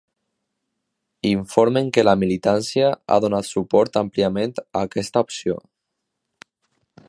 Informen 1.31 1.91
que 1.97 2.05
la 2.09 2.15
militància 2.23 2.89
ha 3.07 3.19
donat 3.27 3.49
suport 3.51 4.01
àmpliament 4.03 4.57
a 4.65 4.85
aquesta 4.89 5.27
opció. 5.27 5.61